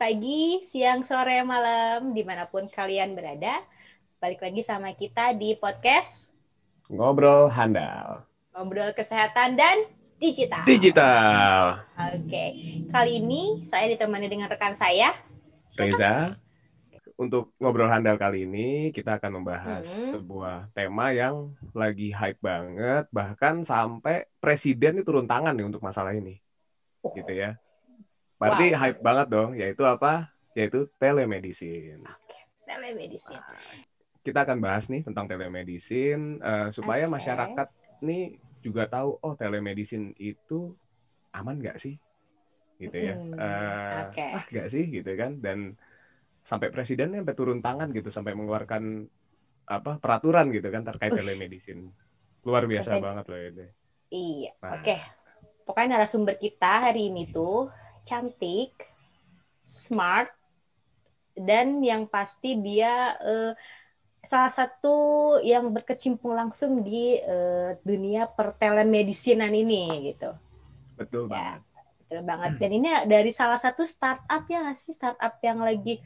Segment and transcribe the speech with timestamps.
[0.00, 3.60] pagi, siang, sore, malam, di mana pun kalian berada.
[4.16, 6.32] Balik lagi sama kita di podcast
[6.88, 8.24] Ngobrol Handal.
[8.56, 9.76] Ngobrol Kesehatan dan
[10.16, 10.64] Digital.
[10.64, 11.84] Digital.
[12.16, 12.44] Oke,
[12.88, 15.12] kali ini saya ditemani dengan rekan saya.
[15.76, 16.40] Reza.
[17.20, 20.16] Untuk ngobrol handal kali ini kita akan membahas Hmm.
[20.16, 26.16] sebuah tema yang lagi hype banget, bahkan sampai presiden itu turun tangan nih untuk masalah
[26.16, 26.40] ini,
[27.04, 27.60] Oh, gitu ya.
[28.40, 28.78] Berarti Wow.
[28.80, 30.32] hype banget dong, yaitu apa?
[30.56, 32.00] Yaitu telemedicine.
[32.64, 33.42] telemedicine.
[34.22, 37.12] Kita akan bahas nih tentang telemedicine eh, supaya Oke.
[37.18, 37.68] masyarakat
[38.00, 40.72] nih juga tahu, oh telemedicine itu
[41.34, 41.98] aman nggak sih,
[42.78, 43.14] gitu ya.
[43.18, 44.24] Hmm, Eh, oke.
[44.30, 45.36] Sah nggak sih, gitu kan?
[45.42, 45.74] Dan
[46.40, 49.04] sampai presidennya sampai turun tangan gitu, sampai mengeluarkan
[49.66, 51.90] apa peraturan gitu kan terkait telemedicine.
[52.46, 53.66] Luar biasa Sampai- banget loh ini.
[54.10, 54.80] Iya, Nah.
[54.80, 54.96] oke.
[55.66, 57.68] Pokoknya narasumber kita hari ini tuh
[58.06, 58.74] cantik,
[59.64, 60.32] smart,
[61.36, 63.52] dan yang pasti dia eh,
[64.26, 64.96] salah satu
[65.40, 70.30] yang berkecimpung langsung di eh, dunia pertelemedicinan ini gitu.
[70.98, 71.56] Betul Ya.
[71.56, 71.60] banget.
[72.10, 72.52] Betul banget.
[72.58, 76.02] Dan ini dari salah satu startup ya sih startup yang lagi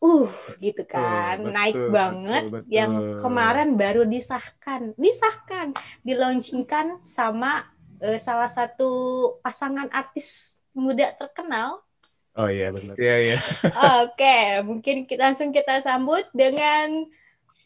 [0.00, 0.32] uh
[0.64, 2.72] gitu kan betul, naik betul, banget betul.
[2.72, 7.68] yang kemarin baru disahkan disahkan dilaunchingkan sama
[8.00, 8.88] eh, salah satu
[9.44, 11.82] pasangan artis muda terkenal
[12.38, 12.94] Oh iya benar.
[12.94, 13.38] Iya iya.
[14.06, 17.10] oke mungkin kita langsung kita sambut dengan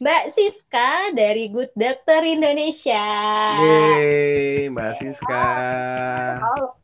[0.00, 3.05] Mbak Siska dari Good Doctor Indonesia
[3.61, 5.44] Yeay, Mbak Siska.
[6.41, 6.80] Halo.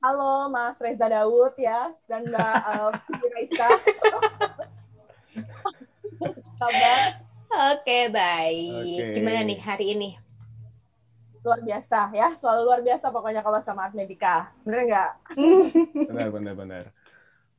[0.00, 2.94] Halo Mas Reza Daud ya dan Mbak uh,
[3.34, 3.68] Raisa.
[6.60, 7.00] Kabar
[7.50, 9.14] oke baik Oke.
[9.18, 10.14] gimana nih hari ini
[11.40, 14.52] luar biasa ya, selalu luar biasa pokoknya kalau sama Art Medica.
[14.64, 15.10] Bener nggak?
[16.12, 16.84] Benar benar benar.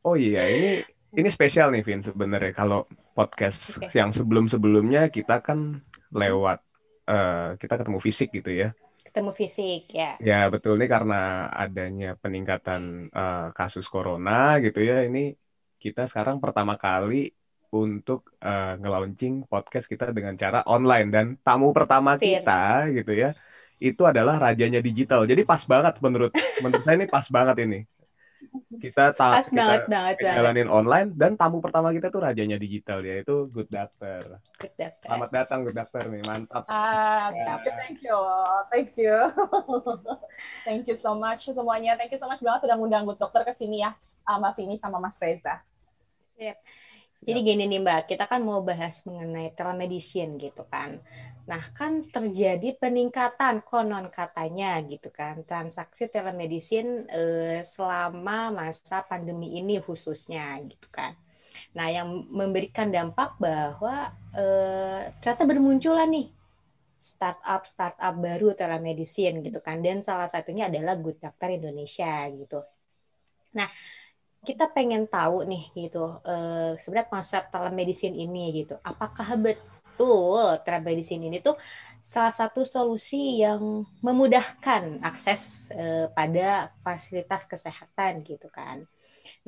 [0.05, 3.91] Oh iya, ini ini spesial nih Vin sebenarnya kalau podcast Oke.
[3.93, 5.81] yang sebelum-sebelumnya kita kan
[6.13, 6.59] lewat
[7.07, 8.69] eh, kita ketemu fisik gitu ya.
[9.01, 15.03] ketemu fisik ya Ya betul nih karena adanya peningkatan eh, kasus corona gitu ya.
[15.03, 15.35] Ini
[15.81, 17.27] kita sekarang pertama kali
[17.75, 23.35] untuk eh, nge-launching podcast kita dengan cara online dan tamu pertama kita gitu ya.
[23.81, 25.25] Itu adalah rajanya digital.
[25.25, 26.29] Jadi pas banget menurut
[26.61, 27.79] menurut saya ini pas banget ini.
[28.81, 32.57] Kita ta- pas kita banget banget banget jalanin online dan tamu pertama kita tuh rajanya
[32.61, 34.41] digital yaitu Good Doctor.
[34.61, 35.07] Good Doctor.
[35.09, 36.65] Selamat datang Good Doctor nih, mantap.
[36.69, 37.57] Ah, Ya.
[37.57, 38.17] thank you, thank you,
[38.69, 39.15] thank you,
[40.65, 41.97] thank you so much semuanya.
[41.97, 43.93] Thank you so much banget udah ngundang Good Dokter ke sini ya,
[44.25, 45.61] uh, Mbak Vini sama Mas Reza.
[46.37, 46.57] Sip.
[47.21, 50.97] Jadi gini nih Mbak, kita kan mau bahas mengenai telemedicine gitu kan.
[51.45, 59.77] Nah kan terjadi peningkatan konon katanya gitu kan transaksi telemedicine eh, selama masa pandemi ini
[59.77, 61.13] khususnya gitu kan.
[61.77, 66.27] Nah yang memberikan dampak bahwa eh, ternyata bermunculan nih
[66.97, 72.65] startup startup baru telemedicine gitu kan dan salah satunya adalah Good Doctor Indonesia gitu.
[73.57, 73.69] Nah
[74.47, 78.73] kita pengen tahu nih gitu eh, sebenarnya konsep telemedicine ini gitu.
[78.81, 81.55] Apakah betul telemedicine ini tuh
[82.01, 88.77] salah satu solusi yang memudahkan akses eh, pada fasilitas kesehatan gitu kan?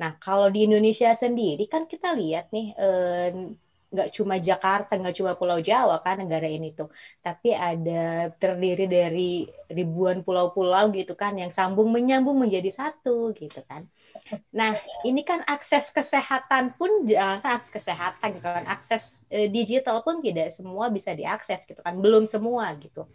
[0.00, 3.30] Nah kalau di Indonesia sendiri kan kita lihat nih eh,
[3.94, 6.90] nggak cuma Jakarta nggak cuma Pulau Jawa kan negara ini tuh
[7.22, 13.86] tapi ada terdiri dari ribuan pulau-pulau gitu kan yang sambung menyambung menjadi satu gitu kan
[14.54, 20.22] Nah, ini kan akses kesehatan pun jangan akses kesehatan gitu kan, akses eh, digital pun
[20.22, 23.06] tidak semua bisa diakses gitu kan, belum semua gitu.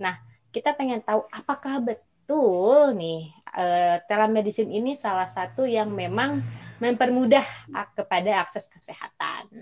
[0.00, 0.18] Nah,
[0.50, 6.40] kita pengen tahu apakah betul nih eh, telemedicine ini salah satu yang memang
[6.80, 7.44] mempermudah
[7.92, 9.52] kepada akses kesehatan.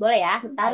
[0.00, 0.72] Boleh ya, ntar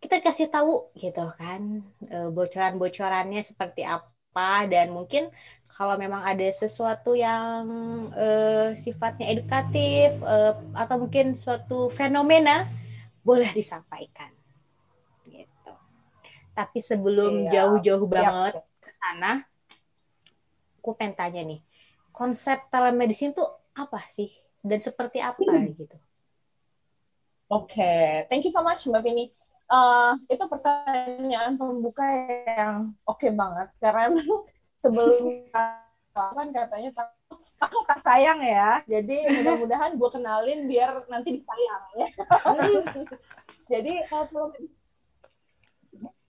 [0.00, 5.28] kita kasih tahu gitu kan eh, bocoran-bocorannya seperti apa dan mungkin
[5.76, 7.64] kalau memang ada sesuatu yang
[8.16, 10.52] eh, sifatnya edukatif eh,
[10.82, 12.64] atau mungkin suatu fenomena
[13.28, 14.32] boleh disampaikan
[15.28, 15.72] gitu.
[16.56, 17.52] Tapi sebelum Iya.
[17.54, 18.54] jauh-jauh Siap, banget
[18.84, 19.30] ke sana,
[20.80, 21.60] aku pengen tanya nih,
[22.16, 23.48] konsep telemedicine tuh
[23.82, 24.30] apa sih
[24.68, 25.96] dan seperti apa gitu?
[27.50, 29.26] Oke, thank you so much Mbak Vini.
[29.70, 32.02] Eh, itu pertanyaan pembuka
[32.46, 34.10] yang oke banget karena
[34.82, 35.46] sebelum
[36.14, 36.90] kan katanya
[37.58, 42.06] aku tak sayang ya, jadi mudah-mudahan gue kenalin biar nanti disayang ya.
[43.70, 44.50] jadi kalau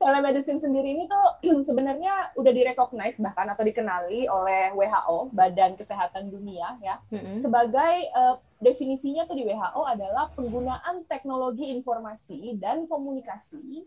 [0.02, 1.26] telemedicine sendiri ini tuh
[1.70, 7.46] sebenarnya udah direcognize bahkan atau dikenali oleh WHO Badan Kesehatan Dunia ya mm-hmm.
[7.46, 13.86] sebagai uh, definisinya tuh di WHO adalah penggunaan teknologi informasi dan komunikasi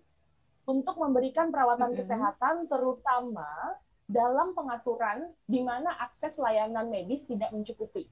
[0.64, 2.06] untuk memberikan perawatan mm-hmm.
[2.06, 3.50] kesehatan terutama
[4.06, 8.06] dalam pengaturan di mana akses layanan medis tidak mencukupi.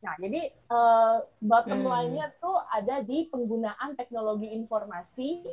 [0.00, 1.90] Nah, jadi uh, bottom hmm.
[1.92, 5.44] line-nya tuh ada di penggunaan teknologi informasi,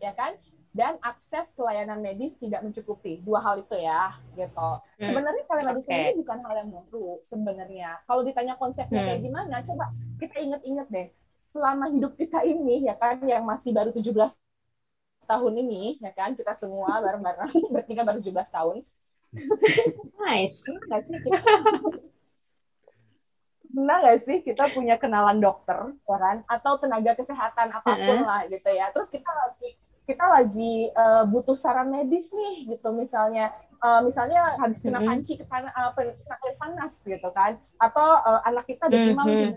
[0.00, 0.40] ya kan?
[0.70, 3.18] Dan akses ke layanan medis tidak mencukupi.
[3.26, 4.70] Dua hal itu ya, gitu.
[5.02, 5.02] Hmm.
[5.02, 6.06] Sebenarnya telemedicine okay.
[6.14, 7.90] ini bukan hal yang baru sebenarnya.
[8.06, 9.08] Kalau ditanya konsepnya hmm.
[9.10, 9.84] kayak gimana, coba
[10.22, 11.08] kita inget-inget deh.
[11.50, 14.14] Selama hidup kita ini, ya kan, yang masih baru 17
[15.26, 18.76] tahun ini, ya kan, kita semua bareng-bareng bertiga baru 17 tahun.
[20.22, 20.66] nice.
[20.70, 21.38] Enggak sih kita
[23.70, 26.36] pernah nggak sih kita punya kenalan dokter, ya kan?
[26.46, 28.26] Atau tenaga kesehatan apa pun uh -huh.
[28.26, 28.90] lah gitu ya.
[28.90, 29.78] Terus kita lagi
[30.10, 32.90] kita lagi uh, butuh saran medis nih gitu.
[32.90, 37.54] Misalnya uh, misalnya habis kena panci kena, uh, kena air panas gitu kan.
[37.78, 39.50] Atau uh, anak kita demam mm -hmm.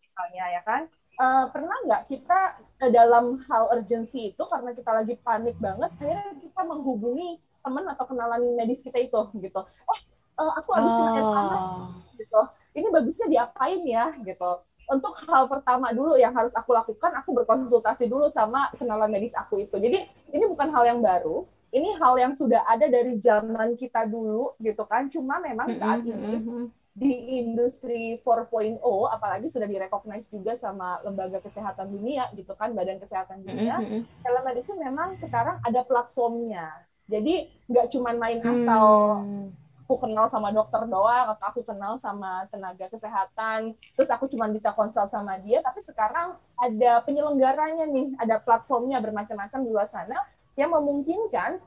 [0.00, 0.82] misalnya ya kan.
[1.14, 6.26] Uh, pernah nggak kita uh, dalam hal urgensi itu karena kita lagi panik banget akhirnya
[6.42, 9.60] kita menghubungi teman atau kenalan medis kita itu gitu.
[9.62, 10.00] Eh
[10.42, 10.96] uh, aku habis oh.
[10.98, 11.86] kena air panas oh.
[12.18, 12.40] gitu.
[12.74, 14.10] Ini bagusnya diapain ya?
[14.26, 14.50] Gitu
[14.88, 19.64] untuk hal pertama dulu yang harus aku lakukan aku berkonsultasi dulu sama kenalan medis aku
[19.64, 19.76] itu.
[19.80, 21.48] Jadi ini bukan hal yang baru.
[21.74, 25.10] Ini hal yang sudah ada dari zaman kita dulu gitu kan.
[25.10, 28.78] Cuma memang saat ini di industri 4.0
[29.10, 34.22] apalagi sudah direcognize juga sama lembaga kesehatan dunia gitu kan badan kesehatan dunia mm-hmm.
[34.22, 36.70] telemedicine memang sekarang ada platformnya.
[37.10, 38.86] Jadi nggak cuma main asal
[39.26, 43.76] mm aku kenal sama dokter doang atau aku kenal sama tenaga kesehatan.
[43.92, 49.60] Terus aku cuma bisa konsul sama dia tapi sekarang ada penyelenggaranya nih ada platformnya bermacam-macam
[49.60, 50.16] di luar sana
[50.56, 51.60] yang memungkinkan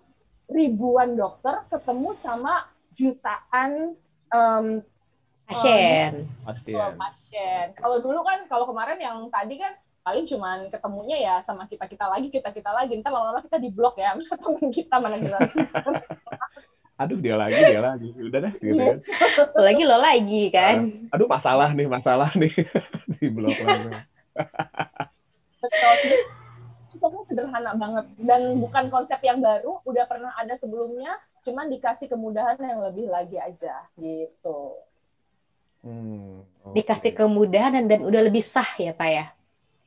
[0.49, 2.65] ribuan dokter ketemu sama
[2.97, 3.93] jutaan
[4.33, 4.81] um,
[5.45, 6.25] pasien.
[6.73, 7.65] um, pasien.
[7.77, 12.07] kalau dulu kan kalau kemarin yang tadi kan paling cuman ketemunya ya sama kita kita
[12.09, 12.97] lagi kita kita lagi.
[12.97, 15.51] Ntar lama-lama kita di blok ya teman kita mana jelas
[16.97, 18.09] aduh dia lagi dia lagi.
[18.17, 18.97] Udah deh gitu kan.
[19.69, 20.75] Lagi lo lagi kan?
[21.13, 22.53] Aduh masalah nih masalah nih.
[23.21, 23.93] Di blog betul.
[26.97, 28.05] Konsepnya sederhana banget.
[28.17, 31.13] Dan bukan konsep yang baru udah pernah ada sebelumnya
[31.45, 34.81] cuman dikasih kemudahan yang lebih lagi aja gitu.
[35.85, 36.81] Hmm, okay.
[36.81, 39.25] dikasih kemudahan dan, dan udah lebih sah ya pak ya?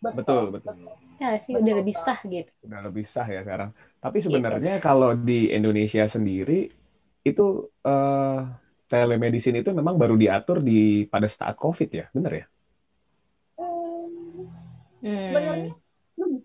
[0.00, 0.96] Betul betul, betul.
[1.20, 2.50] ya sih betul, udah lebih sah gitu.
[2.64, 3.70] Udah lebih sah ya sekarang.
[4.00, 4.32] Tapi gitu.
[4.32, 4.86] sebenarnya gitu.
[4.86, 6.79] kalau di Indonesia sendiri
[7.22, 8.40] itu uh,
[8.90, 12.46] telemedicine itu memang baru diatur di pada saat COVID ya, benar ya?
[15.00, 15.32] Hmm.
[15.32, 15.72] Sebenarnya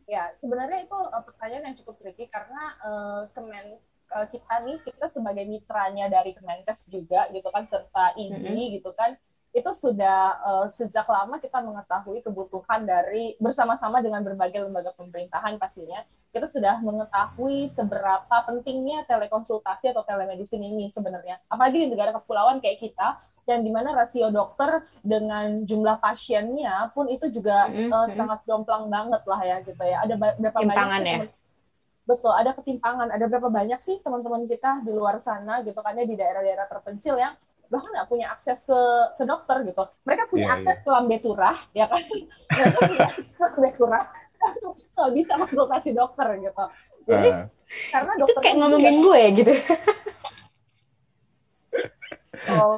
[0.08, 3.76] ya, sebenarnya itu uh, pertanyaan yang cukup tricky karena uh, Kemen
[4.16, 8.80] uh, kita nih kita sebagai mitranya dari Kemenkes juga gitu kan serta mm -hmm.
[8.80, 9.20] gitu kan
[9.56, 16.04] itu sudah uh, sejak lama kita mengetahui kebutuhan dari bersama-sama dengan berbagai lembaga pemerintahan pastinya
[16.36, 22.84] kita sudah mengetahui seberapa pentingnya telekonsultasi atau telemedicine ini sebenarnya apalagi di negara kepulauan kayak
[22.84, 23.16] kita
[23.48, 27.96] yang di mana rasio dokter dengan jumlah pasiennya pun itu juga mm -hmm.
[27.96, 31.20] uh, sangat jomplang banget lah ya gitu ya ada berapa banyak ya?
[32.04, 36.04] betul ada ketimpangan ada berapa banyak sih teman-teman kita di luar sana gitu kan ya
[36.04, 37.34] di daerah-daerah terpencil yang
[37.70, 38.80] bahkan nggak punya akses ke
[39.18, 39.84] ke dokter gitu.
[40.06, 40.86] Mereka punya yeah, akses yeah.
[40.86, 42.02] ke lambe turah, ya kan?
[42.58, 44.04] Mereka punya akses ke lambe turah,
[44.96, 46.66] nggak bisa konsultasi dokter gitu.
[47.06, 47.48] Jadi uh.
[47.94, 49.54] karena dokter itu kayak ngomongin gue gitu.
[52.56, 52.76] oh,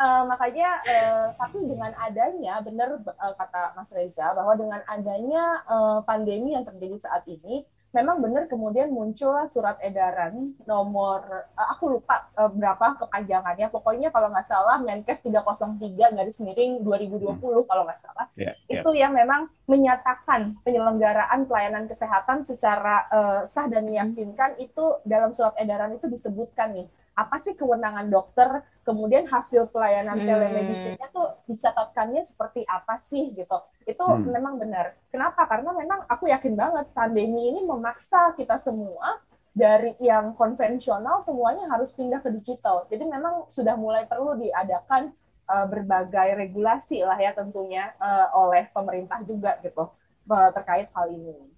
[0.00, 6.00] uh, makanya uh, tapi dengan adanya benar uh, kata Mas Reza bahwa dengan adanya uh,
[6.04, 11.24] pandemi yang terjadi saat ini memang benar kemudian muncul surat edaran nomor
[11.56, 17.40] uh, aku lupa uh, berapa kepanjangannya pokoknya kalau nggak salah Menkes 303 garis miring 2020
[17.40, 17.64] hmm.
[17.64, 18.84] kalau nggak salah yeah, yeah.
[18.84, 25.56] itu yang memang menyatakan penyelenggaraan pelayanan kesehatan secara uh, sah dan meyakinkan itu dalam surat
[25.56, 26.88] edaran itu disebutkan nih
[27.18, 30.28] apa sih kewenangan dokter, kemudian hasil pelayanan hmm.
[30.30, 33.58] telemedicine-nya tuh dicatatkannya seperti apa sih gitu.
[33.82, 34.30] Itu hmm.
[34.30, 34.94] memang benar.
[35.10, 35.50] Kenapa?
[35.50, 39.18] Karena memang aku yakin banget pandemi ini memaksa kita semua
[39.50, 42.86] dari yang konvensional semuanya harus pindah ke digital.
[42.86, 45.10] Jadi memang sudah mulai perlu diadakan
[45.50, 49.90] uh, berbagai regulasi lah ya tentunya uh, oleh pemerintah juga gitu
[50.30, 51.57] uh, terkait hal ini.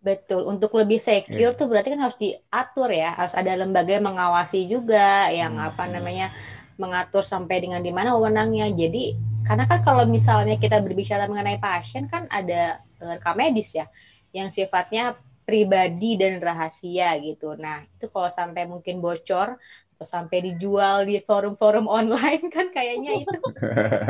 [0.00, 1.56] Betul, untuk lebih secure yeah.
[1.56, 5.68] tuh berarti kan harus diatur ya, harus ada lembaga yang mengawasi juga, yang hmm.
[5.68, 6.32] apa namanya
[6.80, 8.72] mengatur sampai dengan di mana wewenangnya.
[8.72, 9.12] Jadi
[9.44, 13.92] karena kan kalau misalnya kita berbicara mengenai pasien kan ada rekam medis ya,
[14.32, 17.52] yang sifatnya pribadi dan rahasia gitu.
[17.60, 19.60] Nah, itu kalau sampai mungkin bocor
[20.00, 23.36] atau sampai dijual di forum-forum online kan kayaknya itu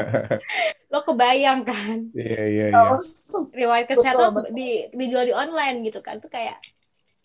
[0.95, 2.15] lo kebayang kan?
[2.15, 2.95] Iya iya iya.
[3.51, 6.23] Riwayat kesehatan di dijual di online gitu kan.
[6.23, 6.63] Itu kayak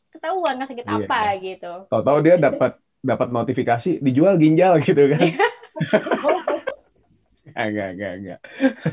[0.10, 1.74] ketahuan kan sakit Iya, apa gitu.
[1.94, 5.22] Tahu-tahu dia dapat dapat notifikasi dijual ginjal gitu kan.
[7.56, 8.40] Enggak, enggak, enggak.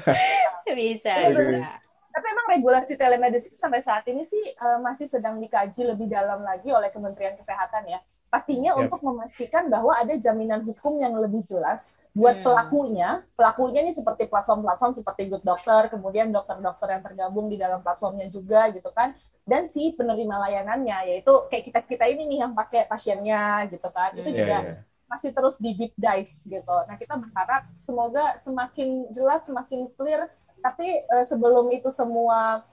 [0.77, 1.71] Bisa, Iya, bisa.
[2.13, 6.69] Tapi emang regulasi telemedicine sampai saat ini sih eh, masih sedang dikaji lebih dalam lagi
[6.71, 7.99] oleh Kementerian Kesehatan ya.
[8.33, 8.89] Pastinya Yap.
[8.89, 11.85] untuk memastikan bahwa ada jaminan hukum yang lebih jelas
[12.17, 12.45] buat Hmm.
[12.45, 13.09] pelakunya.
[13.37, 18.73] Pelakunya ini seperti platform-platform seperti Good Doctor, kemudian dokter-dokter yang tergabung di dalam platformnya juga
[18.73, 19.13] gitu kan.
[19.45, 24.17] Dan si penerima layanannya yaitu kayak kita-kita ini nih yang pakai pasiennya gitu kan.
[24.17, 24.39] Itu Hmm.
[24.41, 25.11] juga Iya, iya.
[25.13, 26.77] masih terus di deep dive gitu.
[26.89, 30.33] Nah kita berharap semoga semakin jelas, semakin clear.
[30.65, 32.65] Tapi eh, sebelum itu semua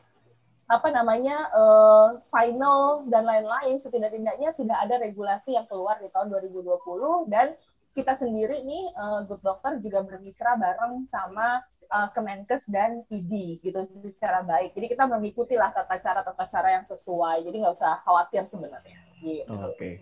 [0.70, 7.26] apa namanya eh, final dan lain-lain, setidak-tidaknya sudah ada regulasi yang keluar di tahun 2020
[7.26, 7.58] dan
[7.98, 13.82] kita sendiri nih eh, Good Doctor juga bermitra bareng sama eh, Kemenkes dan ID gitu
[14.06, 14.78] secara baik.
[14.78, 17.50] Jadi kita mengikuti lah tata cara tata cara yang sesuai.
[17.50, 19.02] Jadi nggak usah khawatir sebenarnya.
[19.20, 19.50] Gitu.
[19.50, 20.00] Oke.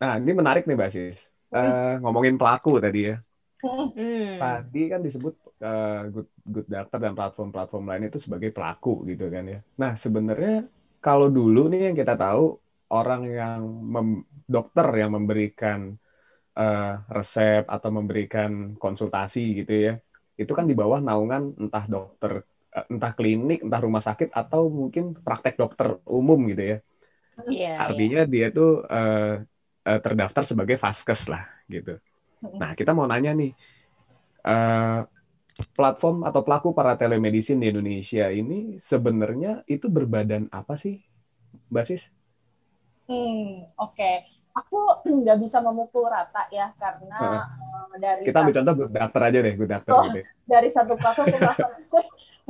[0.00, 1.28] Nah, ini menarik nih, Mbak Sis.
[1.50, 3.16] Eh, ngomongin pelaku tadi ya.
[3.62, 3.92] Hmm.
[4.40, 9.44] Tadi kan disebut eh, good good doctor dan platform-platform lain itu sebagai pelaku gitu kan
[9.44, 9.58] ya.
[9.76, 10.64] Nah, sebenarnya
[11.04, 12.56] kalau dulu nih yang kita tahu
[12.88, 13.60] orang yang
[13.94, 15.92] mem- dokter yang memberikan
[16.58, 18.50] eh, resep atau memberikan
[18.82, 19.92] konsultasi gitu ya.
[20.40, 22.32] Itu kan di bawah naungan entah dokter
[22.76, 26.78] eh, entah klinik, entah rumah sakit atau mungkin praktek dokter umum gitu ya.
[27.50, 27.86] Iya, iya.
[27.86, 31.42] Artinya dia tuh eh, terdaftar sebagai vaskes lah
[31.74, 31.96] gitu.
[32.40, 33.52] Nah, kita mau nanya nih,
[34.48, 35.00] eh,
[35.76, 41.04] platform atau pelaku para telemedicine di Indonesia ini sebenarnya itu berbadan apa sih,
[41.68, 42.08] Mbak Sis?
[43.04, 44.10] Hmm, oke.
[44.56, 44.78] Aku
[45.20, 49.54] nggak bisa memukul rata ya karena eh, dari Kita ambil satu, contoh doctor aja deh,
[49.58, 50.04] doctor Oh.
[50.52, 51.72] dari satu platform ke platform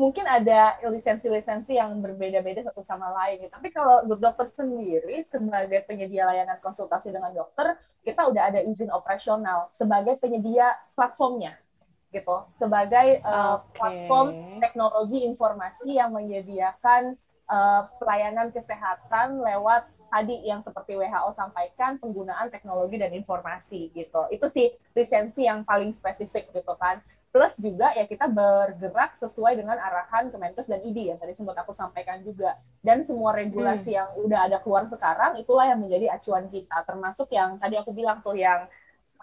[0.01, 3.45] mungkin ada lisensi-lisensi yang berbeda-beda satu sama lain.
[3.45, 3.53] gitu.
[3.53, 8.89] Tapi kalau Good Doctor sendiri sebagai penyedia layanan konsultasi dengan dokter, kita udah ada izin
[8.89, 11.61] operasional sebagai penyedia platformnya,
[12.17, 12.49] gitu.
[12.57, 13.77] Sebagai Oke.
[13.77, 14.29] platform
[14.65, 22.97] teknologi informasi yang menyediakan eh, pelayanan kesehatan lewat tadi yang seperti WHO sampaikan penggunaan teknologi
[22.99, 24.27] dan informasi gitu.
[24.33, 26.99] Itu sih lisensi yang paling spesifik gitu kan.
[27.31, 31.71] Plus juga ya kita bergerak sesuai dengan arahan Kemenkes dan ID yang tadi sempat aku
[31.71, 32.59] sampaikan juga.
[32.83, 36.83] Dan semua regulasi yang udah ada keluar sekarang itulah yang menjadi acuan kita.
[36.83, 38.67] Termasuk yang tadi aku bilang tuh yang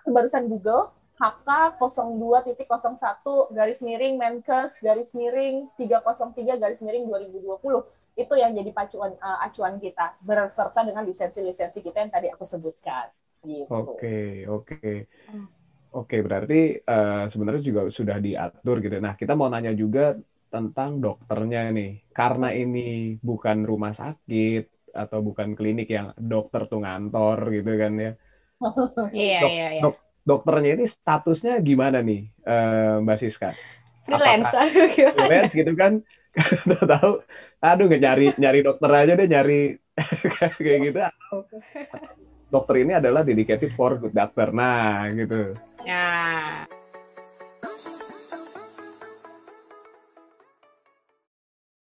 [0.07, 2.55] barusan Google HK 02.01
[3.51, 7.57] garis miring Menkes garis miring 303 garis miring 2020
[8.17, 13.09] itu yang jadi pacuan eh, acuan kita berserta dengan lisensi-lisensi kita yang tadi aku sebutkan
[13.45, 13.69] gitu.
[13.69, 15.09] Oke, oke.
[15.29, 15.56] Hmm.
[15.97, 18.95] Oke, berarti eh, sebenarnya juga sudah diatur gitu.
[19.01, 20.13] Nah, kita mau nanya juga
[20.53, 21.91] tentang dokternya nih.
[22.13, 28.11] Karena ini bukan rumah sakit atau bukan klinik yang dokter tuh ngantor gitu kan ya.
[29.13, 29.81] Iya, Dok- iya, iya.
[29.83, 33.49] dok- dokternya ini statusnya gimana nih, eh, Mbak Siska?
[34.05, 34.51] Freelance.
[35.15, 35.93] Freelance gitu kan?
[36.91, 37.11] Tahu,
[37.65, 39.59] aduh nyari nyari dokter aja deh nyari
[40.61, 40.99] kayak gitu.
[41.01, 41.37] Atau
[42.47, 44.53] dokter ini adalah dedicated for good doctor.
[44.55, 45.57] Nah, gitu.
[45.85, 46.65] Nah,